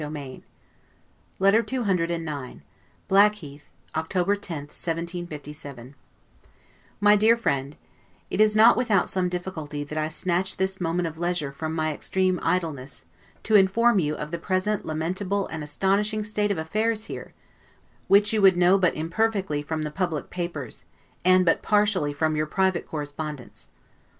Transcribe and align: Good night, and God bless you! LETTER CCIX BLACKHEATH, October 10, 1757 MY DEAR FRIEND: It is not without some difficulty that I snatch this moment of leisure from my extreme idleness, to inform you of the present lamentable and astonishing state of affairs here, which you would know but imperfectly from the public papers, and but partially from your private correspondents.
Good 0.01 0.09
night, 0.13 0.29
and 0.29 0.43
God 1.67 1.67
bless 1.67 1.71
you! 1.71 1.81
LETTER 1.83 2.07
CCIX 2.07 2.61
BLACKHEATH, 3.07 3.71
October 3.95 4.35
10, 4.35 4.55
1757 4.61 5.93
MY 6.99 7.15
DEAR 7.17 7.37
FRIEND: 7.37 7.77
It 8.31 8.41
is 8.41 8.55
not 8.55 8.75
without 8.75 9.09
some 9.09 9.29
difficulty 9.29 9.83
that 9.83 9.99
I 9.99 10.07
snatch 10.07 10.57
this 10.57 10.81
moment 10.81 11.07
of 11.07 11.19
leisure 11.19 11.51
from 11.51 11.75
my 11.75 11.93
extreme 11.93 12.39
idleness, 12.41 13.05
to 13.43 13.53
inform 13.53 13.99
you 13.99 14.15
of 14.15 14.31
the 14.31 14.39
present 14.39 14.87
lamentable 14.87 15.45
and 15.49 15.63
astonishing 15.63 16.23
state 16.23 16.49
of 16.49 16.57
affairs 16.57 17.05
here, 17.05 17.35
which 18.07 18.33
you 18.33 18.41
would 18.41 18.57
know 18.57 18.79
but 18.79 18.95
imperfectly 18.95 19.61
from 19.61 19.83
the 19.83 19.91
public 19.91 20.31
papers, 20.31 20.83
and 21.23 21.45
but 21.45 21.61
partially 21.61 22.11
from 22.11 22.35
your 22.35 22.47
private 22.47 22.87
correspondents. 22.87 23.67